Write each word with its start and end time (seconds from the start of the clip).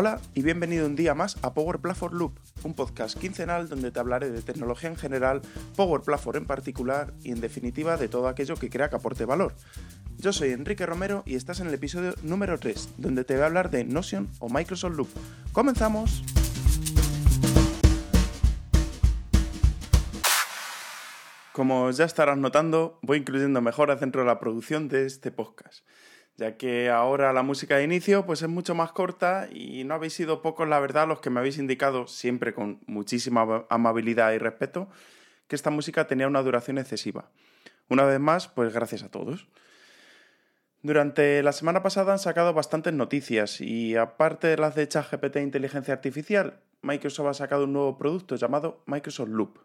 Hola 0.00 0.18
y 0.32 0.40
bienvenido 0.40 0.86
un 0.86 0.96
día 0.96 1.14
más 1.14 1.36
a 1.42 1.52
Power 1.52 1.78
Platform 1.78 2.16
Loop, 2.16 2.38
un 2.62 2.72
podcast 2.72 3.18
quincenal 3.18 3.68
donde 3.68 3.90
te 3.90 4.00
hablaré 4.00 4.30
de 4.30 4.40
tecnología 4.40 4.88
en 4.88 4.96
general, 4.96 5.42
Power 5.76 6.00
Platform 6.00 6.38
en 6.38 6.46
particular 6.46 7.12
y 7.22 7.32
en 7.32 7.42
definitiva 7.42 7.98
de 7.98 8.08
todo 8.08 8.26
aquello 8.26 8.54
que 8.56 8.70
crea 8.70 8.88
que 8.88 8.96
aporte 8.96 9.26
valor. 9.26 9.54
Yo 10.16 10.32
soy 10.32 10.52
Enrique 10.52 10.86
Romero 10.86 11.22
y 11.26 11.34
estás 11.34 11.60
en 11.60 11.66
el 11.66 11.74
episodio 11.74 12.14
número 12.22 12.58
3, 12.58 12.94
donde 12.96 13.24
te 13.24 13.34
voy 13.34 13.42
a 13.42 13.46
hablar 13.48 13.70
de 13.70 13.84
Notion 13.84 14.30
o 14.38 14.48
Microsoft 14.48 14.96
Loop. 14.96 15.08
¡Comenzamos! 15.52 16.24
Como 21.52 21.90
ya 21.90 22.06
estarás 22.06 22.38
notando, 22.38 22.98
voy 23.02 23.18
incluyendo 23.18 23.60
mejoras 23.60 24.00
dentro 24.00 24.22
de 24.22 24.28
la 24.28 24.40
producción 24.40 24.88
de 24.88 25.04
este 25.04 25.30
podcast 25.30 25.84
ya 26.36 26.56
que 26.56 26.88
ahora 26.90 27.32
la 27.32 27.42
música 27.42 27.76
de 27.76 27.84
inicio 27.84 28.24
pues 28.24 28.42
es 28.42 28.48
mucho 28.48 28.74
más 28.74 28.92
corta 28.92 29.48
y 29.52 29.84
no 29.84 29.94
habéis 29.94 30.14
sido 30.14 30.42
pocos, 30.42 30.68
la 30.68 30.80
verdad, 30.80 31.06
los 31.06 31.20
que 31.20 31.30
me 31.30 31.40
habéis 31.40 31.58
indicado, 31.58 32.06
siempre 32.06 32.54
con 32.54 32.80
muchísima 32.86 33.66
amabilidad 33.68 34.32
y 34.32 34.38
respeto, 34.38 34.88
que 35.48 35.56
esta 35.56 35.70
música 35.70 36.06
tenía 36.06 36.28
una 36.28 36.42
duración 36.42 36.78
excesiva. 36.78 37.30
Una 37.88 38.04
vez 38.04 38.20
más, 38.20 38.48
pues 38.48 38.72
gracias 38.72 39.02
a 39.02 39.10
todos. 39.10 39.48
Durante 40.82 41.42
la 41.42 41.52
semana 41.52 41.82
pasada 41.82 42.12
han 42.12 42.18
sacado 42.18 42.54
bastantes 42.54 42.94
noticias 42.94 43.60
y 43.60 43.96
aparte 43.96 44.46
de 44.46 44.56
las 44.56 44.74
de 44.74 44.88
ChatGPT 44.88 45.36
e 45.36 45.42
inteligencia 45.42 45.92
artificial, 45.92 46.60
Microsoft 46.80 47.26
ha 47.26 47.34
sacado 47.34 47.64
un 47.64 47.74
nuevo 47.74 47.98
producto 47.98 48.36
llamado 48.36 48.82
Microsoft 48.86 49.28
Loop. 49.28 49.58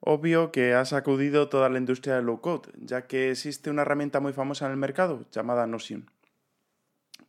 Obvio 0.00 0.52
que 0.52 0.74
ha 0.74 0.84
sacudido 0.84 1.48
toda 1.48 1.68
la 1.68 1.78
industria 1.78 2.16
del 2.16 2.26
low 2.26 2.40
code, 2.40 2.70
ya 2.78 3.06
que 3.06 3.30
existe 3.30 3.70
una 3.70 3.82
herramienta 3.82 4.20
muy 4.20 4.32
famosa 4.32 4.66
en 4.66 4.72
el 4.72 4.76
mercado 4.76 5.24
llamada 5.32 5.66
Notion. 5.66 6.10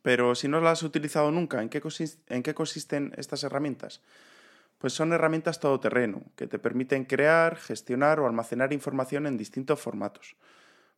Pero 0.02 0.34
si 0.34 0.48
no 0.48 0.60
la 0.60 0.72
has 0.72 0.82
utilizado 0.82 1.30
nunca, 1.30 1.62
¿en 1.62 1.68
qué, 1.68 1.82
¿en 2.28 2.42
qué 2.42 2.54
consisten 2.54 3.12
estas 3.16 3.42
herramientas? 3.42 4.00
Pues 4.78 4.92
son 4.92 5.12
herramientas 5.12 5.58
todoterreno, 5.58 6.22
que 6.36 6.46
te 6.46 6.58
permiten 6.58 7.04
crear, 7.04 7.56
gestionar 7.56 8.20
o 8.20 8.26
almacenar 8.26 8.72
información 8.72 9.26
en 9.26 9.36
distintos 9.36 9.80
formatos. 9.80 10.36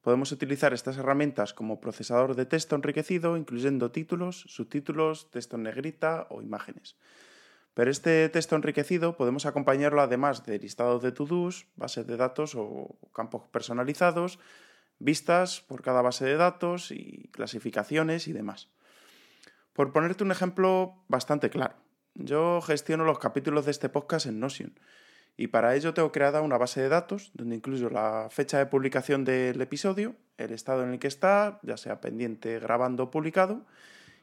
Podemos 0.02 0.32
utilizar 0.32 0.72
estas 0.72 0.96
herramientas 0.96 1.54
como 1.54 1.80
procesador 1.80 2.34
de 2.34 2.46
texto 2.46 2.76
enriquecido, 2.76 3.36
incluyendo 3.36 3.90
títulos, 3.90 4.44
subtítulos, 4.48 5.30
texto 5.30 5.56
en 5.56 5.64
negrita 5.64 6.26
o 6.30 6.42
imágenes. 6.42 6.96
Pero 7.80 7.90
este 7.90 8.28
texto 8.28 8.56
enriquecido 8.56 9.16
podemos 9.16 9.46
acompañarlo 9.46 10.02
además 10.02 10.44
de 10.44 10.58
listados 10.58 11.00
de 11.00 11.12
to-dos, 11.12 11.66
bases 11.76 12.06
de 12.06 12.18
datos 12.18 12.54
o 12.54 12.98
campos 13.14 13.44
personalizados, 13.50 14.38
vistas 14.98 15.62
por 15.62 15.80
cada 15.80 16.02
base 16.02 16.26
de 16.26 16.36
datos 16.36 16.90
y 16.90 17.30
clasificaciones 17.32 18.28
y 18.28 18.34
demás. 18.34 18.68
Por 19.72 19.94
ponerte 19.94 20.24
un 20.24 20.30
ejemplo 20.30 21.02
bastante 21.08 21.48
claro, 21.48 21.74
yo 22.12 22.60
gestiono 22.60 23.04
los 23.04 23.18
capítulos 23.18 23.64
de 23.64 23.70
este 23.70 23.88
podcast 23.88 24.26
en 24.26 24.40
Notion 24.40 24.78
y 25.38 25.46
para 25.46 25.74
ello 25.74 25.94
tengo 25.94 26.12
creada 26.12 26.42
una 26.42 26.58
base 26.58 26.82
de 26.82 26.90
datos 26.90 27.30
donde 27.32 27.56
incluyo 27.56 27.88
la 27.88 28.28
fecha 28.30 28.58
de 28.58 28.66
publicación 28.66 29.24
del 29.24 29.58
episodio, 29.58 30.16
el 30.36 30.52
estado 30.52 30.84
en 30.84 30.92
el 30.92 30.98
que 30.98 31.08
está, 31.08 31.60
ya 31.62 31.78
sea 31.78 32.02
pendiente, 32.02 32.58
grabando 32.58 33.04
o 33.04 33.10
publicado, 33.10 33.64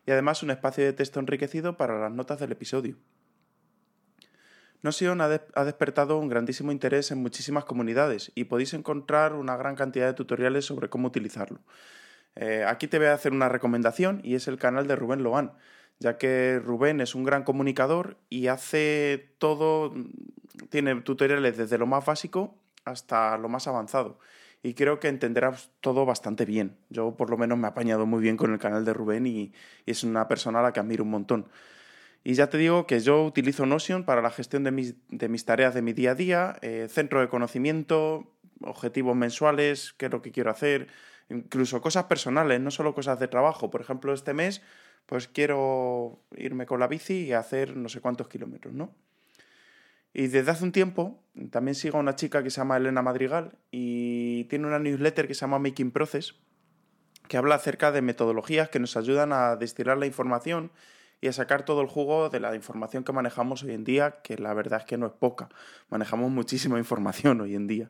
y 0.05 0.11
además 0.11 0.43
un 0.43 0.51
espacio 0.51 0.83
de 0.83 0.93
texto 0.93 1.19
enriquecido 1.19 1.75
para 1.75 1.99
las 1.99 2.11
notas 2.11 2.39
del 2.39 2.51
episodio. 2.51 2.97
Notion 4.83 5.21
ha, 5.21 5.27
despertado 5.65 6.17
un 6.19 6.29
grandísimo 6.29 6.71
interés 6.71 7.11
en 7.11 7.17
muchísimas 7.17 7.65
comunidades 7.65 8.31
y 8.35 8.45
podéis 8.45 8.73
encontrar 8.73 9.33
una 9.33 9.57
gran 9.57 9.75
cantidad 9.75 10.05
de 10.05 10.13
tutoriales 10.13 10.65
sobre 10.65 10.89
cómo 10.89 11.07
utilizarlo. 11.07 11.59
Eh, 12.35 12.63
aquí 12.67 12.87
te 12.87 12.99
voy 12.99 13.07
a 13.07 13.13
hacer 13.13 13.31
una 13.31 13.49
recomendación 13.49 14.21
y 14.23 14.35
es 14.35 14.47
el 14.47 14.57
canal 14.57 14.87
de 14.87 14.95
Rubén 14.95 15.23
Loan, 15.23 15.53
ya 15.99 16.17
que 16.17 16.61
Rubén 16.63 17.01
es 17.01 17.15
un 17.15 17.23
gran 17.23 17.43
comunicador 17.43 18.17
y 18.29 18.47
hace 18.47 19.33
todo, 19.39 19.93
tiene 20.69 21.01
tutoriales 21.01 21.57
desde 21.57 21.79
lo 21.79 21.87
más 21.87 22.05
básico 22.05 22.55
hasta 22.85 23.37
lo 23.37 23.49
más 23.49 23.67
avanzado. 23.67 24.19
Y 24.63 24.73
creo 24.73 24.99
que 24.99 25.07
entenderás 25.07 25.71
todo 25.81 26.05
bastante 26.05 26.45
bien. 26.45 26.77
Yo 26.89 27.15
por 27.15 27.29
lo 27.29 27.37
menos 27.37 27.57
me 27.57 27.67
he 27.67 27.71
apañado 27.71 28.05
muy 28.05 28.21
bien 28.21 28.37
con 28.37 28.53
el 28.53 28.59
canal 28.59 28.85
de 28.85 28.93
Rubén 28.93 29.25
y 29.25 29.53
es 29.85 30.03
una 30.03 30.27
persona 30.27 30.59
a 30.59 30.63
la 30.63 30.73
que 30.73 30.79
admiro 30.79 31.03
un 31.03 31.11
montón. 31.11 31.47
Y 32.27 32.33
ya 32.33 32.49
te 32.49 32.57
digo 32.57 32.87
que 32.87 32.99
yo 32.99 33.23
utilizo 33.23 33.65
Notion 33.65 34.03
para 34.03 34.21
la 34.21 34.29
gestión 34.29 34.65
de 34.65 34.71
mis, 34.71 34.95
de 35.07 35.29
mis 35.29 35.45
tareas 35.45 35.73
de 35.73 35.81
mi 35.81 35.93
día 35.93 36.11
a 36.11 36.15
día, 36.15 36.57
eh, 36.61 36.87
centro 36.89 37.21
de 37.21 37.29
conocimiento, 37.29 38.35
objetivos 38.59 39.15
mensuales, 39.15 39.93
qué 39.97 40.07
es 40.07 40.11
lo 40.11 40.21
que 40.21 40.33
quiero 40.33 40.51
hacer, 40.51 40.87
incluso 41.29 41.79
cosas 41.79 42.03
personales, 42.03 42.59
no 42.59 42.69
solo 42.69 42.93
cosas 42.93 43.17
de 43.21 43.29
trabajo. 43.29 43.69
Por 43.69 43.79
ejemplo, 43.79 44.13
este 44.13 44.33
mes, 44.33 44.61
pues 45.05 45.29
quiero 45.29 46.19
irme 46.35 46.65
con 46.65 46.81
la 46.81 46.87
bici 46.87 47.27
y 47.27 47.31
hacer 47.31 47.77
no 47.77 47.87
sé 47.87 48.01
cuántos 48.01 48.27
kilómetros, 48.27 48.73
¿no? 48.73 48.93
Y 50.13 50.27
desde 50.27 50.51
hace 50.51 50.65
un 50.65 50.73
tiempo 50.73 51.23
también 51.49 51.75
sigo 51.75 51.95
a 51.95 52.01
una 52.01 52.17
chica 52.17 52.43
que 52.43 52.49
se 52.49 52.59
llama 52.59 52.75
Elena 52.75 53.01
Madrigal 53.01 53.57
y 53.71 54.43
tiene 54.49 54.67
una 54.67 54.79
newsletter 54.79 55.29
que 55.29 55.33
se 55.33 55.45
llama 55.45 55.59
Making 55.59 55.91
Process, 55.91 56.35
que 57.29 57.37
habla 57.37 57.55
acerca 57.55 57.93
de 57.93 58.01
metodologías 58.01 58.67
que 58.67 58.81
nos 58.81 58.97
ayudan 58.97 59.31
a 59.31 59.55
destilar 59.55 59.97
la 59.97 60.07
información 60.07 60.71
y 61.21 61.27
a 61.27 61.33
sacar 61.33 61.65
todo 61.65 61.81
el 61.81 61.87
jugo 61.87 62.29
de 62.29 62.39
la 62.39 62.55
información 62.55 63.03
que 63.03 63.11
manejamos 63.11 63.63
hoy 63.63 63.73
en 63.73 63.83
día, 63.83 64.21
que 64.23 64.37
la 64.37 64.53
verdad 64.53 64.79
es 64.81 64.85
que 64.85 64.97
no 64.97 65.07
es 65.07 65.13
poca. 65.13 65.49
Manejamos 65.89 66.29
muchísima 66.31 66.77
información 66.77 67.41
hoy 67.41 67.55
en 67.55 67.67
día. 67.67 67.89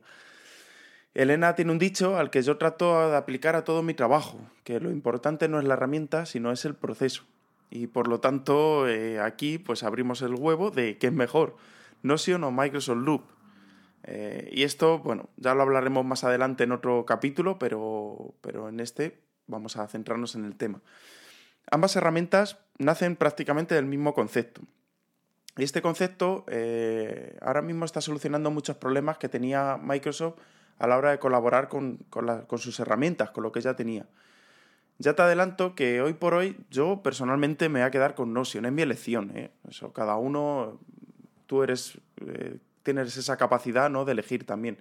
Elena 1.14 1.56
tiene 1.56 1.72
un 1.72 1.80
dicho 1.80 2.18
al 2.18 2.30
que 2.30 2.44
yo 2.44 2.58
trato 2.58 3.10
de 3.10 3.18
aplicar 3.18 3.56
a 3.56 3.64
todo 3.64 3.82
mi 3.82 3.94
trabajo, 3.94 4.40
que 4.64 4.80
lo 4.80 4.92
importante 4.92 5.50
no 5.50 5.60
es 5.60 5.66
la 5.66 5.74
herramienta, 5.74 6.26
sino 6.26 6.52
es 6.52 6.64
el 6.64 6.76
proceso. 6.76 7.24
Y 7.70 7.88
por 7.88 8.08
lo 8.08 8.20
tanto, 8.20 8.88
eh, 8.88 9.20
aquí 9.20 9.58
pues 9.58 9.84
abrimos 9.84 10.22
el 10.22 10.36
huevo 10.36 10.72
de 10.72 10.98
qué 10.98 11.08
es 11.08 11.14
mejor, 11.14 11.58
Notion 12.04 12.44
o 12.44 12.52
Microsoft 12.52 13.04
Loop. 13.04 13.24
Eh, 14.04 14.50
y 14.54 14.64
esto, 14.64 15.00
bueno, 15.00 15.30
ya 15.38 15.54
lo 15.54 15.64
hablaremos 15.64 16.06
más 16.06 16.24
adelante 16.24 16.64
en 16.64 16.72
otro 16.72 17.06
capítulo, 17.06 17.59
pero, 17.59 18.36
pero 18.42 18.70
en 18.70 18.80
este 18.80 19.20
vamos 19.48 19.76
a 19.76 19.88
centrarnos 19.88 20.36
en 20.36 20.46
el 20.46 20.56
tema. 20.56 20.82
Ambas 21.70 21.96
herramientas 21.96 22.58
nacen 22.78 23.16
prácticamente 23.16 23.76
del 23.76 23.86
mismo 23.86 24.14
concepto. 24.14 24.62
Y 25.58 25.64
este 25.64 25.82
concepto 25.82 26.46
eh, 26.48 27.38
ahora 27.42 27.62
mismo 27.62 27.86
está 27.86 28.00
solucionando 28.00 28.52
muchos 28.52 28.78
problemas 28.78 29.18
que 29.18 29.28
tenía 29.28 29.80
Microsoft 29.82 30.36
a 30.78 30.86
la 30.86 30.98
hora 30.98 31.12
de 31.12 31.20
colaborar 31.20 31.68
con, 31.70 32.06
sus 32.58 32.80
herramientas, 32.80 33.32
con 33.32 33.44
lo 33.44 33.52
que 33.52 33.62
ya 33.62 33.76
tenía. 33.76 34.06
Ya 35.00 35.16
te 35.16 35.24
adelanto 35.24 35.74
que 35.76 36.02
hoy 36.02 36.14
por 36.14 36.36
hoy 36.36 36.58
yo 36.70 37.02
personalmente 37.02 37.70
me 37.70 37.80
voy 37.80 37.88
a 37.88 37.92
quedar 37.92 38.14
con 38.14 38.34
Notion, 38.34 38.66
es 38.66 38.72
mi 38.72 38.84
elección. 38.84 39.32
¿eh? 39.36 39.52
Eso, 39.68 39.94
cada 39.94 40.18
uno, 40.18 40.80
tú 41.48 41.64
eres, 41.64 42.00
eh, 42.26 42.58
tienes 42.84 43.18
esa 43.18 43.38
capacidad 43.38 43.90
¿no? 43.90 44.06
de 44.06 44.12
elegir 44.12 44.46
también. 44.46 44.78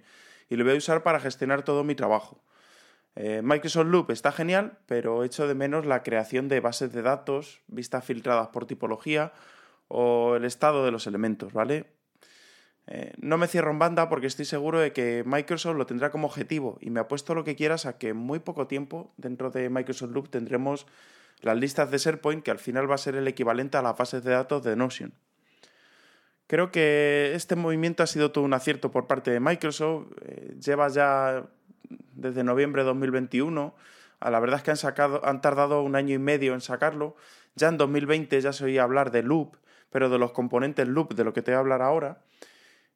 Y 0.49 0.55
lo 0.55 0.63
voy 0.63 0.75
a 0.75 0.77
usar 0.77 1.01
para 1.01 1.19
gestionar 1.19 1.63
todo 1.63 1.83
mi 1.83 1.95
trabajo. 1.95 2.39
Eh, 3.19 3.41
Microsoft 3.43 3.87
Loop 3.87 4.11
está 4.11 4.31
genial, 4.31 4.77
pero 4.85 5.23
echo 5.23 5.47
de 5.47 5.55
menos 5.55 5.87
la 5.87 6.03
creación 6.03 6.47
de 6.49 6.59
bases 6.59 6.93
de 6.93 7.01
datos, 7.01 7.61
vistas 7.65 8.05
filtradas 8.05 8.49
por 8.49 8.67
tipología 8.67 9.33
o 9.87 10.35
el 10.35 10.45
estado 10.45 10.85
de 10.85 10.91
los 10.91 11.07
elementos, 11.07 11.51
¿vale? 11.51 11.87
Eh, 12.85 13.13
no 13.17 13.39
me 13.39 13.47
cierro 13.47 13.71
en 13.71 13.79
banda 13.79 14.07
porque 14.07 14.27
estoy 14.27 14.45
seguro 14.45 14.79
de 14.79 14.93
que 14.93 15.23
Microsoft 15.25 15.77
lo 15.77 15.87
tendrá 15.87 16.11
como 16.11 16.27
objetivo 16.27 16.77
y 16.79 16.91
me 16.91 16.99
apuesto 16.99 17.33
lo 17.33 17.43
que 17.43 17.55
quieras 17.55 17.87
a 17.87 17.97
que 17.97 18.09
en 18.09 18.17
muy 18.17 18.37
poco 18.37 18.67
tiempo 18.67 19.11
dentro 19.17 19.49
de 19.49 19.71
Microsoft 19.71 20.11
Loop 20.11 20.29
tendremos 20.29 20.85
las 21.41 21.57
listas 21.57 21.89
de 21.89 21.97
SharePoint 21.97 22.43
que 22.43 22.51
al 22.51 22.59
final 22.59 22.89
va 22.89 22.95
a 22.95 22.99
ser 22.99 23.15
el 23.15 23.27
equivalente 23.27 23.77
a 23.77 23.81
las 23.81 23.97
bases 23.97 24.23
de 24.23 24.31
datos 24.31 24.63
de 24.63 24.75
Notion. 24.75 25.11
Creo 26.45 26.71
que 26.71 27.31
este 27.33 27.55
movimiento 27.55 28.03
ha 28.03 28.07
sido 28.07 28.31
todo 28.31 28.43
un 28.43 28.53
acierto 28.53 28.91
por 28.91 29.07
parte 29.07 29.31
de 29.31 29.39
Microsoft. 29.39 30.11
Eh, 30.21 30.55
lleva 30.63 30.87
ya 30.87 31.49
desde 32.13 32.43
noviembre 32.43 32.83
de 32.83 32.87
2021. 32.87 33.75
A 34.19 34.31
la 34.31 34.39
verdad 34.39 34.57
es 34.57 34.63
que 34.63 34.71
han, 34.71 34.77
sacado, 34.77 35.23
han 35.25 35.41
tardado 35.41 35.81
un 35.81 35.95
año 35.95 36.15
y 36.15 36.19
medio 36.19 36.53
en 36.53 36.61
sacarlo. 36.61 37.15
Ya 37.55 37.69
en 37.69 37.77
2020 37.77 38.39
ya 38.41 38.53
se 38.53 38.65
oía 38.65 38.83
hablar 38.83 39.11
de 39.11 39.23
loop, 39.23 39.57
pero 39.89 40.09
de 40.09 40.17
los 40.17 40.31
componentes 40.31 40.87
loop, 40.87 41.13
de 41.13 41.23
lo 41.23 41.33
que 41.33 41.41
te 41.41 41.51
voy 41.51 41.57
a 41.57 41.59
hablar 41.59 41.81
ahora. 41.81 42.21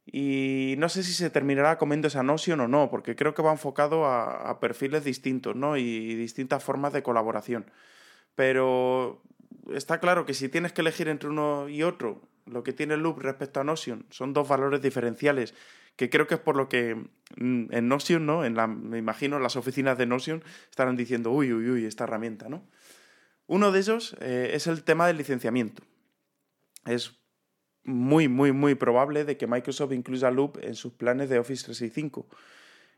Y 0.05 0.75
no 0.77 0.89
sé 0.89 1.03
si 1.03 1.13
se 1.13 1.29
terminará 1.29 1.77
comiendo 1.77 2.07
esa 2.07 2.23
noción 2.23 2.59
o 2.59 2.67
no, 2.67 2.89
porque 2.89 3.15
creo 3.15 3.33
que 3.33 3.41
va 3.41 3.51
enfocado 3.51 4.05
a, 4.05 4.59
perfiles 4.59 5.03
distintos 5.03 5.55
¿no? 5.55 5.77
y 5.77 6.15
distintas 6.15 6.63
formas 6.63 6.91
de 6.93 7.03
colaboración. 7.03 7.65
Pero 8.35 9.21
está 9.73 9.99
claro 9.99 10.25
que 10.25 10.33
si 10.33 10.49
tienes 10.49 10.73
que 10.73 10.81
elegir 10.81 11.07
entre 11.07 11.29
uno 11.29 11.69
y 11.69 11.83
otro, 11.83 12.21
lo 12.45 12.63
que 12.63 12.73
tiene 12.73 12.97
Loop 12.97 13.19
respecto 13.19 13.59
a 13.59 13.63
Notion 13.63 14.05
son 14.09 14.33
dos 14.33 14.47
valores 14.47 14.81
diferenciales 14.81 15.53
que 15.95 16.09
creo 16.09 16.27
que 16.27 16.35
es 16.35 16.41
por 16.41 16.55
lo 16.55 16.69
que 16.69 16.95
mm, 17.37 17.65
en 17.71 17.87
Notion, 17.87 18.25
¿no? 18.25 18.41
Me 18.41 18.97
imagino 18.97 19.39
las 19.39 19.55
oficinas 19.55 19.97
de 19.97 20.05
Notion 20.05 20.43
estarán 20.69 20.95
diciendo, 20.95 21.31
uy, 21.31 21.53
uy, 21.53 21.69
uy, 21.69 21.85
esta 21.85 22.05
herramienta, 22.05 22.49
¿no? 22.49 22.63
Uno 23.47 23.71
de 23.71 23.79
ellos 23.79 24.15
eh, 24.21 24.51
es 24.53 24.67
el 24.67 24.83
tema 24.83 25.07
del 25.07 25.17
licenciamiento. 25.17 25.83
Es 26.85 27.21
muy, 27.83 28.27
muy, 28.27 28.51
muy 28.51 28.75
probable 28.75 29.25
de 29.25 29.37
que 29.37 29.47
Microsoft 29.47 29.91
incluya 29.91 30.31
Loop 30.31 30.57
en 30.61 30.75
sus 30.75 30.93
planes 30.93 31.29
de 31.29 31.39
Office 31.39 31.65
365. 31.65 32.27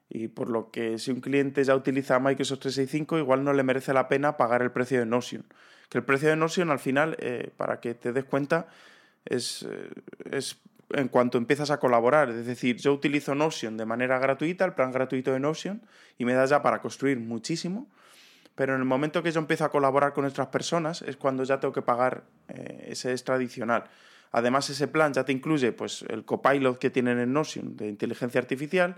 Y 0.09 0.27
por 0.27 0.49
lo 0.49 0.69
que 0.69 0.99
si 0.99 1.11
un 1.11 1.21
cliente 1.21 1.63
ya 1.63 1.75
utiliza 1.75 2.19
Microsoft 2.19 2.59
365, 2.59 3.17
igual 3.17 3.43
no 3.43 3.53
le 3.53 3.63
merece 3.63 3.93
la 3.93 4.07
pena 4.07 4.37
pagar 4.37 4.61
el 4.61 4.71
precio 4.71 4.99
de 4.99 5.05
Notion. 5.05 5.45
Que 5.89 5.97
el 5.97 6.03
precio 6.03 6.29
de 6.29 6.35
Notion 6.35 6.69
al 6.69 6.79
final, 6.79 7.15
eh, 7.19 7.51
para 7.57 7.79
que 7.79 7.95
te 7.95 8.13
des 8.13 8.25
cuenta, 8.25 8.67
es, 9.25 9.65
eh, 9.67 9.89
es 10.31 10.61
en 10.93 11.07
cuanto 11.07 11.37
empiezas 11.37 11.71
a 11.71 11.79
colaborar. 11.79 12.29
Es 12.29 12.45
decir, 12.45 12.77
yo 12.77 12.93
utilizo 12.93 13.35
Notion 13.35 13.77
de 13.77 13.85
manera 13.85 14.19
gratuita, 14.19 14.65
el 14.65 14.73
plan 14.73 14.91
gratuito 14.91 15.31
de 15.31 15.39
Notion, 15.39 15.81
y 16.17 16.25
me 16.25 16.33
da 16.33 16.45
ya 16.45 16.61
para 16.61 16.81
construir 16.81 17.19
muchísimo. 17.19 17.87
Pero 18.55 18.75
en 18.75 18.79
el 18.79 18.85
momento 18.85 19.23
que 19.23 19.31
yo 19.31 19.39
empiezo 19.39 19.65
a 19.65 19.69
colaborar 19.69 20.13
con 20.13 20.25
otras 20.25 20.47
personas 20.47 21.01
es 21.01 21.17
cuando 21.17 21.43
ya 21.43 21.59
tengo 21.59 21.73
que 21.73 21.81
pagar 21.81 22.23
eh, 22.49 22.87
ese 22.89 23.11
extra 23.11 23.35
adicional. 23.35 23.85
Además, 24.31 24.69
ese 24.69 24.87
plan 24.87 25.13
ya 25.13 25.23
te 25.25 25.31
incluye 25.31 25.71
pues, 25.71 26.03
el 26.09 26.25
copilot 26.25 26.77
que 26.77 26.89
tienen 26.89 27.19
en 27.19 27.33
Notion 27.33 27.75
de 27.75 27.87
inteligencia 27.87 28.39
artificial 28.39 28.97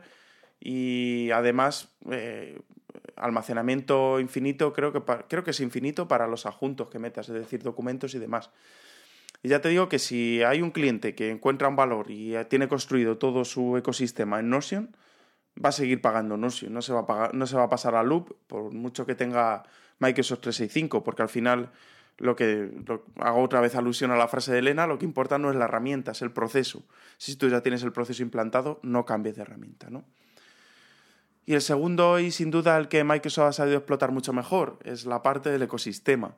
y 0.60 1.30
además 1.32 1.90
eh, 2.12 2.60
almacenamiento 3.16 4.20
infinito, 4.20 4.74
creo 4.74 4.92
que, 4.92 5.02
creo 5.28 5.44
que 5.44 5.52
es 5.52 5.60
infinito 5.60 6.08
para 6.08 6.28
los 6.28 6.46
adjuntos 6.46 6.90
que 6.90 7.00
metas, 7.00 7.30
es 7.30 7.36
decir, 7.36 7.64
documentos 7.64 8.14
y 8.16 8.20
demás. 8.20 8.50
Y 9.46 9.50
ya 9.50 9.62
te 9.62 9.70
digo 9.70 9.90
que 9.90 10.00
si 10.00 10.42
hay 10.42 10.64
un 10.64 10.72
cliente 10.72 11.14
que 11.14 11.30
encuentra 11.30 11.68
un 11.68 11.76
valor 11.76 12.10
y 12.10 12.34
tiene 12.50 12.68
construido 12.68 13.20
todo 13.20 13.46
su 13.46 13.78
ecosistema 13.78 14.40
en 14.40 14.50
Notion, 14.50 14.98
va 15.64 15.70
a 15.70 15.72
seguir 15.72 16.02
pagando 16.02 16.36
Notion, 16.36 16.74
no 16.74 16.82
se 16.82 16.92
va 16.94 17.02
a, 17.02 17.06
pagar, 17.06 17.36
no 17.36 17.46
se 17.46 17.56
va 17.56 17.66
a 17.66 17.70
pasar 17.70 17.94
a 17.94 18.02
Loop 18.02 18.36
por 18.48 18.74
mucho 18.74 19.06
que 19.06 19.14
tenga 19.14 19.62
Microsoft 20.00 20.40
365, 20.40 21.04
porque 21.04 21.22
al 21.22 21.30
final 21.30 21.72
lo 22.18 22.36
que 22.36 22.72
hago 23.18 23.44
otra 23.44 23.62
vez 23.62 23.76
alusión 23.76 24.10
a 24.10 24.18
la 24.18 24.28
frase 24.28 24.52
de 24.52 24.58
Elena, 24.58 24.88
lo 24.88 24.98
que 24.98 25.06
importa 25.06 25.38
no 25.38 25.52
es 25.52 25.56
la 25.56 25.66
herramienta, 25.66 26.14
es 26.14 26.24
el 26.24 26.32
proceso. 26.32 26.84
Si 27.18 27.36
tú 27.36 27.48
ya 27.48 27.62
tienes 27.62 27.84
el 27.84 27.92
proceso 27.92 28.24
implantado, 28.24 28.80
no 28.82 29.06
cambies 29.06 29.36
de 29.36 29.44
herramienta, 29.44 29.92
¿no? 29.92 30.06
Y 31.46 31.54
el 31.54 31.62
segundo, 31.62 32.18
y 32.18 32.32
sin 32.32 32.50
duda 32.50 32.76
el 32.80 32.88
que 32.88 33.04
Microsoft 33.04 33.50
ha 33.50 33.54
sabido 33.54 33.78
explotar 33.78 34.12
mucho 34.12 34.34
mejor, 34.34 34.80
es 34.86 35.06
la 35.06 35.22
parte 35.22 35.52
del 35.52 35.62
ecosistema. 35.62 36.34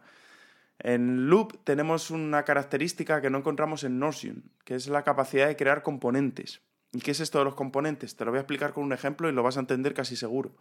En 0.79 1.29
Loop 1.29 1.63
tenemos 1.63 2.11
una 2.11 2.43
característica 2.43 3.21
que 3.21 3.29
no 3.29 3.39
encontramos 3.39 3.83
en 3.83 3.99
Notion, 3.99 4.43
que 4.63 4.75
es 4.75 4.87
la 4.87 5.03
capacidad 5.03 5.47
de 5.47 5.55
crear 5.55 5.81
componentes. 5.81 6.61
¿Y 6.93 7.01
qué 7.01 7.11
es 7.11 7.19
esto 7.19 7.39
de 7.39 7.45
los 7.45 7.55
componentes? 7.55 8.15
Te 8.15 8.25
lo 8.25 8.31
voy 8.31 8.37
a 8.37 8.41
explicar 8.41 8.73
con 8.73 8.83
un 8.83 8.93
ejemplo 8.93 9.27
y 9.27 9.31
lo 9.31 9.43
vas 9.43 9.57
a 9.57 9.59
entender 9.59 9.93
casi 9.93 10.15
seguro. 10.15 10.55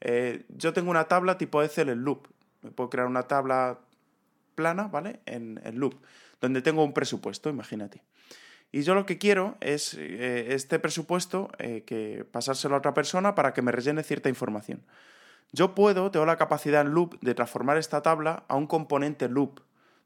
Eh, 0.00 0.44
yo 0.48 0.72
tengo 0.72 0.90
una 0.90 1.04
tabla 1.04 1.38
tipo 1.38 1.62
Excel 1.62 1.90
en 1.90 2.02
Loop. 2.02 2.28
Me 2.62 2.70
puedo 2.70 2.90
crear 2.90 3.06
una 3.06 3.22
tabla 3.24 3.78
plana, 4.54 4.88
¿vale? 4.88 5.20
En, 5.26 5.60
Loop, 5.74 5.94
donde 6.40 6.62
tengo 6.62 6.84
un 6.84 6.92
presupuesto, 6.92 7.48
imagínate. 7.48 8.02
Y 8.72 8.82
yo 8.82 8.94
lo 8.94 9.06
que 9.06 9.18
quiero 9.18 9.56
es 9.60 9.94
eh, 9.94 10.54
este 10.54 10.78
presupuesto 10.78 11.50
eh, 11.58 11.84
que 11.86 12.24
pasárselo 12.30 12.74
a 12.74 12.78
otra 12.78 12.94
persona 12.94 13.34
para 13.34 13.52
que 13.52 13.62
me 13.62 13.72
rellene 13.72 14.02
cierta 14.02 14.28
información. 14.28 14.82
Yo 15.52 15.74
puedo, 15.74 16.10
tengo 16.10 16.24
la 16.24 16.36
capacidad 16.36 16.80
en 16.80 16.92
loop 16.92 17.20
de 17.20 17.34
transformar 17.34 17.76
esta 17.76 18.02
tabla 18.02 18.44
a 18.48 18.56
un 18.56 18.66
componente 18.66 19.28
loop, 19.28 19.60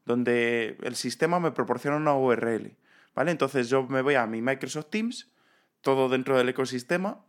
donde 0.04 0.76
el 0.82 0.96
sistema 0.96 1.38
me 1.38 1.52
proporciona 1.52 1.96
una 1.96 2.14
URL. 2.14 2.76
¿Vale? 3.14 3.31
Entonces 3.31 3.70
yo 3.70 3.84
me 3.84 4.02
voy 4.02 4.14
a 4.14 4.26
mi 4.26 4.43
Microsoft 4.43 4.90
Teams, 4.90 5.32
todo 5.81 6.08
dentro 6.08 6.37
del 6.37 6.48
ecosistema, 6.48 7.25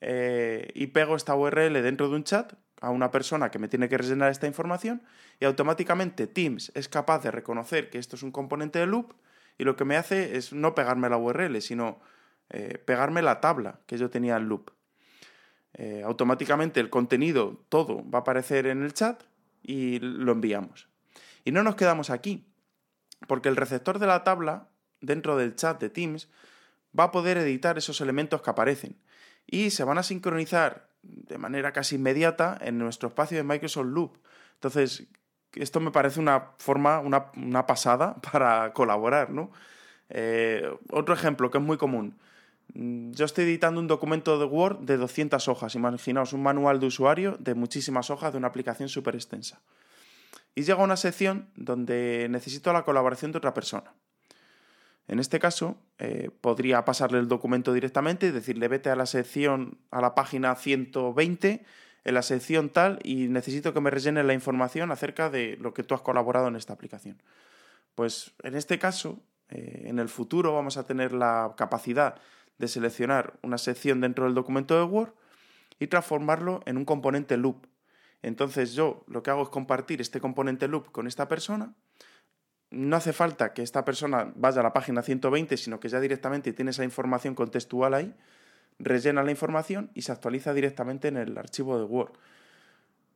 eh, 0.00 0.70
y 0.74 0.88
pego 0.88 1.14
esta 1.14 1.36
URL 1.36 1.82
dentro 1.82 2.08
de 2.08 2.16
un 2.16 2.24
chat 2.24 2.54
a 2.80 2.90
una 2.90 3.10
persona 3.10 3.50
que 3.50 3.58
me 3.58 3.68
tiene 3.68 3.88
que 3.88 3.98
rellenar 3.98 4.30
esta 4.30 4.46
información 4.46 5.02
y 5.38 5.44
automáticamente 5.44 6.26
Teams 6.26 6.72
es 6.74 6.88
capaz 6.88 7.22
de 7.22 7.30
reconocer 7.30 7.90
que 7.90 7.98
esto 7.98 8.16
es 8.16 8.22
un 8.22 8.32
componente 8.32 8.78
de 8.78 8.86
loop 8.86 9.12
y 9.58 9.64
lo 9.64 9.76
que 9.76 9.84
me 9.84 9.96
hace 9.96 10.38
es 10.38 10.54
no 10.54 10.74
pegarme 10.74 11.10
la 11.10 11.18
URL, 11.18 11.60
sino 11.60 12.00
eh, 12.48 12.78
pegarme 12.78 13.20
la 13.20 13.40
tabla 13.40 13.80
que 13.86 13.98
yo 13.98 14.08
tenía 14.08 14.36
en 14.36 14.48
loop. 14.48 14.70
Eh, 15.74 16.02
automáticamente 16.04 16.80
el 16.80 16.90
contenido, 16.90 17.62
todo, 17.68 18.08
va 18.10 18.18
a 18.18 18.22
aparecer 18.22 18.66
en 18.66 18.82
el 18.82 18.92
chat 18.92 19.22
y 19.62 19.98
lo 20.00 20.32
enviamos. 20.32 20.88
Y 21.44 21.52
no 21.52 21.62
nos 21.62 21.76
quedamos 21.76 22.10
aquí, 22.10 22.46
porque 23.26 23.48
el 23.48 23.56
receptor 23.56 23.98
de 23.98 24.06
la 24.06 24.24
tabla, 24.24 24.68
dentro 25.00 25.36
del 25.36 25.54
chat 25.54 25.80
de 25.80 25.90
Teams, 25.90 26.28
va 26.98 27.04
a 27.04 27.10
poder 27.12 27.38
editar 27.38 27.78
esos 27.78 28.00
elementos 28.00 28.42
que 28.42 28.50
aparecen 28.50 28.96
y 29.46 29.70
se 29.70 29.84
van 29.84 29.98
a 29.98 30.02
sincronizar 30.02 30.88
de 31.02 31.38
manera 31.38 31.72
casi 31.72 31.96
inmediata 31.96 32.58
en 32.60 32.78
nuestro 32.78 33.08
espacio 33.08 33.36
de 33.36 33.44
Microsoft 33.44 33.86
Loop. 33.86 34.18
Entonces, 34.54 35.06
esto 35.54 35.80
me 35.80 35.90
parece 35.90 36.20
una 36.20 36.52
forma, 36.58 37.00
una, 37.00 37.66
pasada 37.66 38.14
para 38.32 38.72
colaborar, 38.72 39.30
¿no? 39.30 39.50
Eh, 40.08 40.68
otro 40.90 41.14
ejemplo 41.14 41.50
que 41.50 41.58
es 41.58 41.64
muy 41.64 41.76
común. 41.76 42.18
Mm, 42.74 43.12
yo 43.12 43.24
estoy 43.24 43.44
editando 43.44 43.80
un 43.80 43.86
documento 43.86 44.38
de 44.38 44.44
Word 44.44 44.80
de 44.80 44.96
200 44.96 45.48
hojas. 45.48 45.74
Imaginaos 45.74 46.32
un 46.32 46.42
manual 46.42 46.80
de 46.80 46.86
usuario 46.86 47.36
de 47.38 47.54
muchísimas 47.54 48.10
hojas 48.10 48.32
de 48.32 48.38
una 48.38 48.48
aplicación 48.48 48.88
súper 48.88 49.14
extensa. 49.14 49.60
Y 50.54 50.62
llega 50.62 50.82
una 50.82 50.96
sección 50.96 51.48
donde 51.56 52.26
necesito 52.30 52.72
la 52.72 52.84
colaboración 52.84 53.32
de 53.32 53.38
otra 53.38 53.54
persona. 53.54 53.94
En 55.08 55.18
este 55.18 55.40
caso, 55.40 55.76
eh, 55.98 56.30
podría 56.40 56.84
pasarle 56.84 57.18
el 57.18 57.28
documento 57.28 57.72
directamente 57.72 58.26
y 58.26 58.30
decirle 58.30 58.68
vete 58.68 58.90
a 58.90 58.96
la 58.96 59.06
sección, 59.06 59.78
a 59.90 60.00
la 60.00 60.14
página 60.14 60.54
120, 60.54 61.64
en 62.04 62.14
la 62.14 62.22
sección 62.22 62.70
tal, 62.70 63.00
y 63.02 63.28
necesito 63.28 63.74
que 63.74 63.80
me 63.80 63.90
rellene 63.90 64.22
la 64.22 64.34
información 64.34 64.92
acerca 64.92 65.28
de 65.28 65.56
lo 65.60 65.74
que 65.74 65.82
tú 65.82 65.94
has 65.94 66.00
colaborado 66.02 66.48
en 66.48 66.56
esta 66.56 66.72
aplicación. 66.72 67.20
Pues 67.94 68.32
en 68.42 68.54
este 68.54 68.78
caso, 68.78 69.20
eh, 69.48 69.84
en 69.86 69.98
el 69.98 70.08
futuro 70.08 70.54
vamos 70.54 70.76
a 70.76 70.86
tener 70.86 71.12
la 71.12 71.54
capacidad 71.56 72.14
de 72.60 72.68
seleccionar 72.68 73.38
una 73.42 73.56
sección 73.56 74.02
dentro 74.02 74.26
del 74.26 74.34
documento 74.34 74.76
de 74.76 74.84
Word 74.84 75.14
y 75.78 75.86
transformarlo 75.86 76.60
en 76.66 76.76
un 76.76 76.84
componente 76.84 77.38
loop. 77.38 77.66
Entonces 78.22 78.74
yo 78.74 79.02
lo 79.08 79.22
que 79.22 79.30
hago 79.30 79.42
es 79.42 79.48
compartir 79.48 80.02
este 80.02 80.20
componente 80.20 80.68
loop 80.68 80.92
con 80.92 81.06
esta 81.06 81.26
persona. 81.26 81.74
No 82.70 82.96
hace 82.96 83.14
falta 83.14 83.54
que 83.54 83.62
esta 83.62 83.86
persona 83.86 84.30
vaya 84.36 84.60
a 84.60 84.62
la 84.62 84.74
página 84.74 85.02
120, 85.02 85.56
sino 85.56 85.80
que 85.80 85.88
ya 85.88 86.00
directamente 86.00 86.52
tiene 86.52 86.70
esa 86.70 86.84
información 86.84 87.34
contextual 87.34 87.94
ahí, 87.94 88.14
rellena 88.78 89.22
la 89.22 89.30
información 89.30 89.90
y 89.94 90.02
se 90.02 90.12
actualiza 90.12 90.52
directamente 90.52 91.08
en 91.08 91.16
el 91.16 91.38
archivo 91.38 91.78
de 91.78 91.84
Word. 91.84 92.12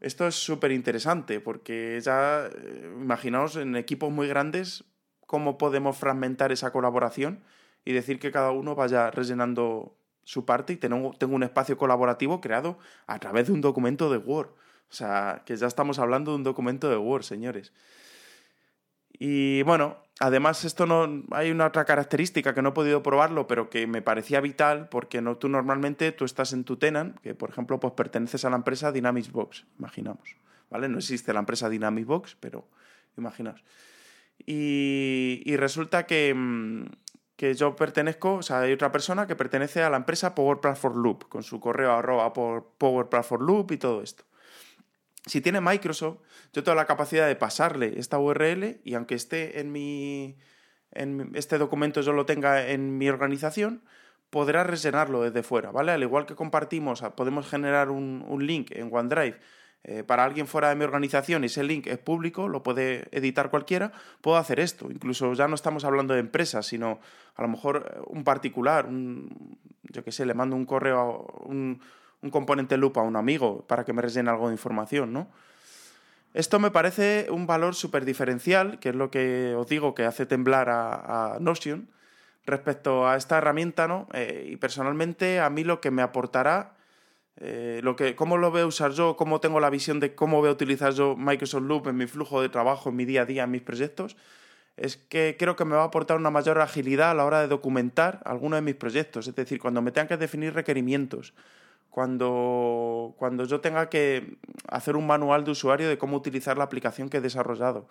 Esto 0.01 0.27
es 0.27 0.37
súper 0.37 0.73
interesante 0.73 1.39
porque 1.39 2.01
ya, 2.03 2.47
eh, 2.47 2.91
imaginaos 2.99 3.57
en 3.57 3.77
equipos 3.77 4.11
muy 4.11 4.27
grandes 4.27 4.85
cómo 5.27 5.59
podemos 5.59 5.99
fragmentar 5.99 6.51
esa 6.51 6.73
colaboración 6.73 7.45
y 7.85 7.93
decir 7.93 8.19
que 8.19 8.31
cada 8.31 8.51
uno 8.51 8.75
vaya 8.75 9.11
rellenando 9.11 9.97
su 10.25 10.45
parte 10.45 10.73
y 10.73 10.77
tengo, 10.77 11.13
tengo 11.19 11.35
un 11.35 11.43
espacio 11.43 11.77
colaborativo 11.77 12.41
creado 12.41 12.79
a 13.07 13.19
través 13.19 13.49
de 13.49 13.53
un 13.53 13.61
documento 13.61 14.11
de 14.11 14.19
Word. 14.19 14.49
O 14.91 14.97
sea, 14.97 15.43
que 15.45 15.57
ya 15.57 15.67
estamos 15.67 15.99
hablando 15.99 16.31
de 16.31 16.37
un 16.39 16.45
documento 16.45 16.89
de 16.89 16.97
Word, 16.97 17.25
señores. 17.25 17.73
Y 19.19 19.63
bueno, 19.63 19.99
además 20.19 20.65
esto 20.65 20.87
no 20.87 21.25
hay 21.31 21.51
una 21.51 21.67
otra 21.67 21.85
característica 21.85 22.55
que 22.55 22.63
no 22.63 22.71
he 22.71 22.73
podido 22.73 23.03
probarlo, 23.03 23.47
pero 23.47 23.71
que 23.71 23.87
me 23.87 24.03
parecía 24.03 24.41
vital 24.41 24.89
porque 24.89 25.21
no 25.21 25.37
tú 25.37 25.49
normalmente 25.49 26.11
tú 26.13 26.25
estás 26.25 26.53
en 26.53 26.65
tu 26.65 26.77
tenant, 26.77 27.19
que 27.21 27.35
por 27.35 27.51
ejemplo 27.51 27.79
pues 27.79 27.95
perteneces 27.95 28.45
a 28.45 28.51
la 28.51 28.57
empresa 28.57 28.93
Dynamics 28.93 29.31
Box, 29.31 29.67
imaginamos, 29.79 30.37
¿vale? 30.71 30.89
No 30.89 30.99
existe 30.99 31.33
la 31.33 31.41
empresa 31.41 31.69
Dynamics 31.69 32.07
Box, 32.07 32.37
pero 32.41 32.67
imaginaos. 33.17 33.63
Y, 34.47 35.57
resulta 35.57 36.07
que 36.07 36.35
mm, 36.35 36.87
que 37.45 37.53
yo 37.53 37.77
pertenezco, 37.77 38.37
o 38.37 38.43
sea, 38.43 38.61
hay 38.61 38.73
otra 38.73 38.91
persona 38.91 39.27
que 39.27 39.37
pertenece 39.37 39.83
a 39.83 39.91
la 39.91 39.99
empresa 39.99 40.35
Power 40.35 40.61
Platform 40.61 41.03
Loop, 41.03 41.29
con 41.29 41.43
su 41.43 41.61
correo 41.61 41.93
arroba 41.93 42.33
por 42.33 42.73
Power 42.79 43.11
Platform 43.11 43.45
Loop 43.45 43.73
y 43.73 43.77
todo 43.77 44.01
esto. 44.01 44.25
Si 45.27 45.43
tiene 45.43 45.61
Microsoft, 45.61 46.21
yo 46.55 46.65
tengo 46.65 46.75
la 46.75 46.87
capacidad 46.87 47.27
de 47.27 47.37
pasarle 47.37 47.99
esta 47.99 48.19
URL 48.19 48.81
y 48.83 48.95
aunque 48.95 49.15
esté 49.15 49.61
en 49.61 49.73
mi, 49.73 50.39
en 50.93 51.33
este 51.35 51.59
documento 51.59 52.01
yo 52.01 52.15
lo 52.15 52.25
tenga 52.25 52.67
en 52.67 52.97
mi 52.97 53.11
organización, 53.11 53.85
podrá 54.31 54.65
rellenarlo 54.65 55.21
desde 55.21 55.43
fuera, 55.43 55.71
¿vale? 55.71 55.93
Al 55.93 56.03
igual 56.03 56.25
que 56.25 56.35
compartimos, 56.35 57.03
podemos 57.15 57.47
generar 57.47 57.91
un, 57.91 58.25
un 58.27 58.47
link 58.47 58.71
en 58.71 58.89
OneDrive 58.91 59.39
eh, 59.85 60.03
para 60.03 60.25
alguien 60.25 60.47
fuera 60.47 60.71
de 60.71 60.77
mi 60.77 60.85
organización 60.85 61.45
ese 61.45 61.63
link 61.63 61.87
es 61.87 61.99
público, 61.99 62.49
lo 62.49 62.63
puede 62.63 63.07
editar 63.13 63.51
cualquiera, 63.51 63.93
puedo 64.23 64.39
hacer 64.39 64.59
esto. 64.59 64.91
Incluso 64.91 65.35
ya 65.35 65.47
no 65.47 65.55
estamos 65.55 65.85
hablando 65.85 66.15
de 66.15 66.21
empresas, 66.21 66.67
sino 66.67 67.01
a 67.37 67.43
lo 67.43 67.49
mejor 67.49 67.93
eh, 67.95 68.01
un 68.07 68.25
particular, 68.25 68.87
un, 68.87 69.59
yo 69.83 70.03
qué 70.03 70.11
sé, 70.11 70.25
le 70.25 70.33
mando 70.33 70.57
un 70.57 70.65
correo, 70.65 71.27
un, 71.45 71.81
un 72.23 72.31
componente 72.31 72.79
loop 72.79 72.99
a 72.99 73.03
un 73.03 73.17
amigo 73.17 73.67
para 73.67 73.85
que 73.85 73.93
me 73.93 74.01
rellene 74.01 74.31
algo 74.31 74.49
de 74.49 74.55
información, 74.55 75.13
¿no? 75.13 75.29
Esto 76.33 76.59
me 76.59 76.73
parece 76.73 77.29
un 77.31 77.47
valor 77.47 77.77
súper 77.77 78.05
diferencial, 78.05 78.81
que 78.81 78.89
es 78.89 78.95
lo 78.95 79.11
que 79.11 79.55
os 79.55 79.69
digo 79.69 79.95
que 79.95 80.05
hace 80.05 80.27
temblar 80.27 80.69
a, 80.69 81.37
Notion 81.41 81.89
respecto 82.47 83.07
a 83.07 83.17
esta 83.17 83.39
herramienta, 83.39 83.87
¿no? 83.87 84.09
Eh, 84.15 84.49
y 84.51 84.57
personalmente 84.57 85.41
a 85.41 85.49
mí 85.51 85.63
lo 85.63 85.81
que 85.81 85.93
me 85.93 86.03
aportará 86.03 86.75
eh, 87.37 87.81
lo 87.83 87.97
que, 87.97 88.15
cómo 88.15 88.37
lo 88.37 88.51
voy 88.51 88.61
a 88.61 88.67
usar 88.67 88.93
yo, 88.93 89.17
cómo 89.17 89.41
tengo 89.41 89.59
la 89.61 89.71
visión 89.71 90.01
de 90.01 90.15
cómo 90.15 90.39
voy 90.39 90.49
a 90.49 90.53
utilizar 90.53 90.93
yo 90.93 91.17
Microsoft 91.17 91.65
Loop 91.65 91.89
en 91.89 91.97
mi 91.97 92.07
flujo 92.07 92.41
de 92.41 92.49
trabajo, 92.49 92.91
en 92.91 92.97
mi 92.97 93.05
día 93.05 93.23
a 93.23 93.25
día, 93.27 93.45
en 93.45 93.51
mis 93.51 93.63
proyectos, 93.63 94.17
es 94.77 94.97
que 94.97 95.37
creo 95.39 95.57
que 95.57 95.65
me 95.65 95.77
va 95.77 95.83
a 95.83 95.87
aportar 95.87 96.17
una 96.17 96.31
mayor 96.31 96.61
agilidad 96.61 97.11
a 97.11 97.15
la 97.15 97.25
hora 97.25 97.41
de 97.41 97.49
documentar 97.49 98.21
algunos 98.25 98.59
de 98.59 98.63
mis 98.63 98.75
proyectos. 98.75 99.27
Es 99.29 99.35
decir, 99.35 99.61
cuando 99.61 99.83
me 99.83 99.93
tengan 99.93 100.09
que 100.09 100.17
definir 100.17 100.55
requerimientos, 100.55 101.35
cuando, 101.91 103.15
cuando 103.19 103.45
yo 103.45 103.61
tenga 103.61 103.89
que 103.89 104.37
hacer 104.67 104.97
un 104.97 105.07
manual 105.07 105.45
de 105.45 105.53
usuario 105.53 105.89
de 105.89 105.97
cómo 105.97 106.17
utilizar 106.17 106.59
la 106.59 106.65
aplicación 106.65 107.09
que 107.09 107.19
he 107.19 107.21
desarrollado. 107.21 107.87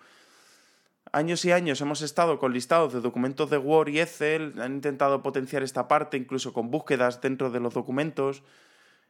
Años 1.14 1.46
y 1.46 1.52
años 1.52 1.80
hemos 1.80 2.02
estado 2.02 2.40
con 2.40 2.54
listados 2.54 2.92
de 2.92 3.00
documentos 3.00 3.50
de 3.50 3.58
Word 3.58 3.90
y 3.90 4.00
Excel, 4.00 4.56
han 4.60 4.74
intentado 4.74 5.22
potenciar 5.22 5.64
esta 5.64 5.88
parte 5.88 6.18
incluso 6.18 6.52
con 6.52 6.70
búsquedas 6.72 7.22
dentro 7.22 7.50
de 7.50 7.60
los 7.62 7.74
documentos. 7.74 8.44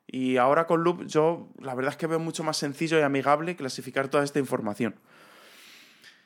Y 0.07 0.37
ahora 0.37 0.67
con 0.67 0.83
Loop 0.83 1.05
yo 1.05 1.49
la 1.59 1.73
verdad 1.75 1.91
es 1.91 1.97
que 1.97 2.07
veo 2.07 2.19
mucho 2.19 2.43
más 2.43 2.57
sencillo 2.57 2.99
y 2.99 3.01
amigable 3.01 3.55
clasificar 3.55 4.07
toda 4.09 4.23
esta 4.23 4.39
información. 4.39 4.95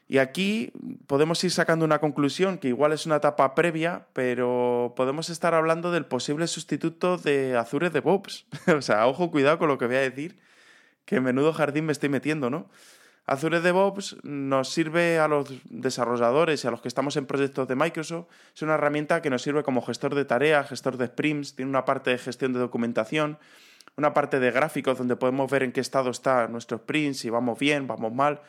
Y 0.10 0.20
aquí 0.20 0.72
podemos 1.06 1.44
ir 1.44 1.52
sacando 1.52 1.84
una 1.84 2.00
conclusión 2.00 2.60
que 2.60 2.70
igual 2.70 2.94
es 2.94 3.06
una 3.06 3.18
etapa 3.18 3.54
previa, 3.56 4.08
pero 4.14 4.94
podemos 4.96 5.30
estar 5.30 5.54
hablando 5.54 5.92
del 5.92 6.06
posible 6.06 6.48
sustituto 6.48 7.18
de 7.18 7.58
Azure 7.58 7.90
DevOps. 7.90 8.46
o 8.78 8.82
sea, 8.82 9.06
ojo, 9.08 9.32
cuidado 9.32 9.60
con 9.60 9.68
lo 9.68 9.78
que 9.78 9.88
voy 9.88 9.98
a 9.98 10.02
decir, 10.02 10.40
que 11.04 11.20
menudo 11.20 11.52
jardín 11.52 11.86
me 11.86 11.92
estoy 11.92 12.08
metiendo, 12.08 12.50
¿no? 12.50 12.70
Azure 13.28 13.60
DevOps 13.60 14.16
nos 14.24 14.70
sirve 14.70 15.20
a 15.20 15.28
los 15.28 15.54
desarrolladores 15.70 16.64
y 16.64 16.68
a 16.68 16.72
los 16.72 16.80
que 16.80 16.88
estamos 16.88 17.18
en 17.18 17.26
proyectos 17.26 17.68
de 17.68 17.76
Microsoft. 17.76 18.28
Es 18.56 18.62
una 18.62 18.76
herramienta 18.76 19.22
que 19.22 19.30
nos 19.30 19.42
sirve 19.42 19.64
como 19.64 19.82
gestor 19.82 20.16
de 20.16 20.24
tareas, 20.24 20.70
gestor 20.70 20.96
de 20.96 21.08
sprints, 21.08 21.54
tiene 21.54 21.70
una 21.70 21.84
parte 21.84 22.12
de 22.12 22.20
gestión 22.20 22.54
de 22.54 22.60
documentación, 22.60 23.38
una 23.98 24.14
parte 24.14 24.40
de 24.40 24.50
gráficos 24.52 24.98
donde 24.98 25.18
podemos 25.18 25.52
ver 25.52 25.64
en 25.64 25.74
qué 25.74 25.82
estado 25.82 26.10
está 26.10 26.48
nuestro 26.48 26.78
sprint, 26.78 27.16
si 27.16 27.30
vamos 27.30 27.60
bien, 27.60 27.86
vamos 27.86 28.14
mal. 28.14 28.42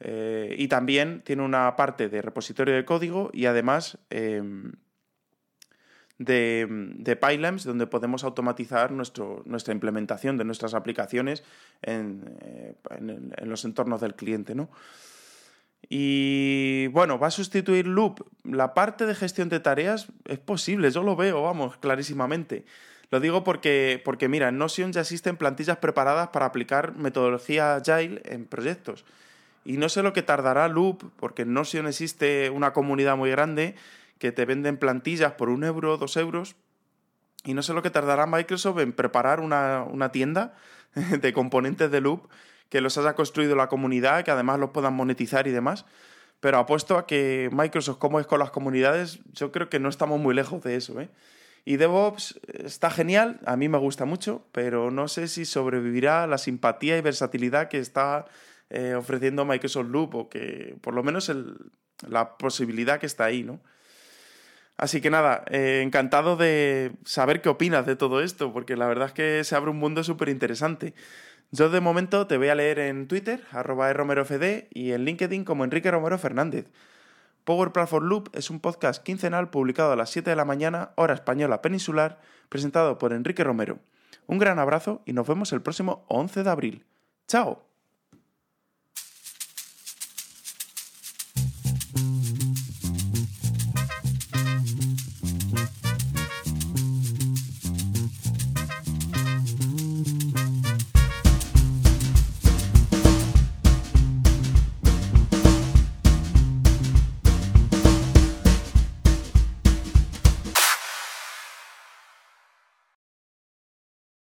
Eh, 0.00 0.54
y 0.58 0.68
también 0.68 1.22
tiene 1.22 1.42
una 1.42 1.74
parte 1.74 2.10
de 2.10 2.20
repositorio 2.20 2.74
de 2.74 2.84
código 2.84 3.30
y 3.32 3.46
además 3.46 3.96
em, 4.10 4.72
de, 6.18 6.66
de 6.68 7.60
donde 7.64 7.86
podemos 7.86 8.24
automatizar 8.24 8.90
nuestro, 8.90 9.42
nuestra 9.46 9.72
implementación 9.72 10.36
de 10.36 10.44
nuestras 10.44 10.74
aplicaciones 10.74 11.44
en, 11.82 12.36
eh, 12.40 12.74
en, 12.90 13.48
los 13.48 13.64
entornos 13.64 14.00
del 14.00 14.14
cliente. 14.14 14.54
¿no? 14.54 14.68
Y 15.88 16.88
bueno, 16.88 17.18
¿va 17.18 17.28
a 17.28 17.30
sustituir 17.30 17.86
Loop? 17.86 18.26
La 18.44 18.74
parte 18.74 19.06
de 19.06 19.14
gestión 19.14 19.48
de 19.48 19.60
tareas 19.60 20.08
es 20.24 20.38
posible, 20.38 20.90
yo 20.90 21.02
lo 21.02 21.14
veo, 21.14 21.42
vamos, 21.42 21.76
clarísimamente. 21.78 22.64
Lo 23.10 23.20
digo 23.20 23.42
porque, 23.42 24.02
porque 24.04 24.28
mira, 24.28 24.48
en 24.48 24.58
Notion 24.58 24.92
ya 24.92 25.00
existen 25.00 25.36
plantillas 25.36 25.78
preparadas 25.78 26.28
para 26.28 26.46
aplicar 26.46 26.94
metodología 26.96 27.76
Agile 27.76 28.20
en 28.24 28.44
proyectos. 28.44 29.04
Y 29.64 29.76
no 29.76 29.88
sé 29.88 30.02
lo 30.02 30.12
que 30.12 30.22
tardará 30.22 30.68
Loop, 30.68 31.10
porque 31.16 31.42
en 31.42 31.54
Notion 31.54 31.86
existe 31.86 32.50
una 32.50 32.72
comunidad 32.72 33.16
muy 33.16 33.30
grande 33.30 33.76
que 34.18 34.32
te 34.32 34.44
venden 34.44 34.76
plantillas 34.76 35.32
por 35.32 35.48
un 35.48 35.64
euro, 35.64 35.96
dos 35.96 36.16
euros, 36.16 36.56
y 37.44 37.54
no 37.54 37.62
sé 37.62 37.72
lo 37.72 37.82
que 37.82 37.90
tardará 37.90 38.26
Microsoft 38.26 38.80
en 38.80 38.92
preparar 38.92 39.40
una, 39.40 40.10
tienda 40.12 40.54
de 40.94 41.32
componentes 41.32 41.90
de 41.90 42.00
Loop 42.00 42.28
que 42.68 42.80
los 42.80 42.98
haya 42.98 43.14
construido 43.14 43.56
la 43.56 43.68
comunidad, 43.68 44.24
que 44.24 44.30
además 44.30 44.58
los 44.58 44.70
puedan 44.70 44.92
monetizar 44.92 45.46
y 45.46 45.52
demás. 45.52 45.86
Pero 46.40 46.58
apuesto 46.58 46.98
a 46.98 47.06
que 47.06 47.48
Microsoft, 47.52 47.98
como 47.98 48.20
es 48.20 48.26
con 48.26 48.38
las 48.38 48.50
comunidades, 48.50 49.20
yo 49.32 49.50
creo 49.50 49.70
que 49.70 49.80
no 49.80 49.88
estamos 49.88 50.20
muy 50.20 50.34
lejos 50.34 50.62
de 50.62 50.76
eso. 50.76 51.00
¿eh? 51.00 51.08
Y 51.64 51.78
DevOps 51.78 52.38
está 52.46 52.90
genial, 52.90 53.40
a 53.46 53.56
mí 53.56 53.68
me 53.68 53.78
gusta 53.78 54.04
mucho, 54.04 54.46
pero 54.52 54.90
no 54.90 55.08
sé 55.08 55.28
si 55.28 55.46
sobrevivirá 55.46 56.26
la 56.26 56.38
simpatía 56.38 56.98
y 56.98 57.00
versatilidad 57.00 57.68
que 57.68 57.78
está 57.78 58.26
eh, 58.70 58.94
ofreciendo 58.94 59.46
Microsoft 59.46 59.88
Loop, 59.88 60.14
o 60.14 60.28
que 60.28 60.76
por 60.82 60.94
lo 60.94 61.02
menos 61.02 61.32
la 62.06 62.36
posibilidad 62.36 63.00
que 63.00 63.06
está 63.06 63.24
ahí, 63.24 63.42
¿no? 63.42 63.60
Así 64.78 65.00
que 65.00 65.10
nada, 65.10 65.42
eh, 65.50 65.82
encantado 65.84 66.36
de 66.36 66.92
saber 67.04 67.42
qué 67.42 67.48
opinas 67.48 67.84
de 67.84 67.96
todo 67.96 68.22
esto, 68.22 68.52
porque 68.52 68.76
la 68.76 68.86
verdad 68.86 69.08
es 69.08 69.12
que 69.12 69.44
se 69.44 69.56
abre 69.56 69.72
un 69.72 69.78
mundo 69.78 70.04
súper 70.04 70.28
interesante. 70.28 70.94
Yo 71.50 71.68
de 71.68 71.80
momento 71.80 72.28
te 72.28 72.38
voy 72.38 72.48
a 72.48 72.54
leer 72.54 72.78
en 72.78 73.08
Twitter, 73.08 73.42
arroba 73.50 73.92
romerofd, 73.92 74.68
y 74.70 74.92
en 74.92 75.04
LinkedIn 75.04 75.44
como 75.44 75.64
Enrique 75.64 75.90
Romero 75.90 76.16
Fernández. 76.16 76.70
Power 77.42 77.72
Platform 77.72 78.06
Loop 78.06 78.28
es 78.34 78.50
un 78.50 78.60
podcast 78.60 79.02
quincenal 79.02 79.50
publicado 79.50 79.92
a 79.92 79.96
las 79.96 80.10
7 80.10 80.30
de 80.30 80.36
la 80.36 80.44
mañana, 80.44 80.90
hora 80.94 81.14
española 81.14 81.60
peninsular, 81.60 82.20
presentado 82.48 82.98
por 82.98 83.12
Enrique 83.12 83.42
Romero. 83.42 83.80
Un 84.26 84.38
gran 84.38 84.60
abrazo 84.60 85.02
y 85.06 85.12
nos 85.12 85.26
vemos 85.26 85.52
el 85.52 85.62
próximo 85.62 86.04
11 86.08 86.44
de 86.44 86.50
abril. 86.50 86.84
¡Chao! 87.26 87.67